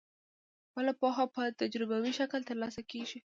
[0.73, 3.19] بله پوهه په تجربوي شکل ترلاسه کیږي.